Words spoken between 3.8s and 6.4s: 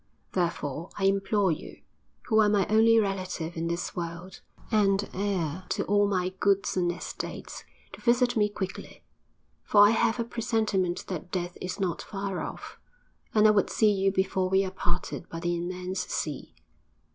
world, and heir to all my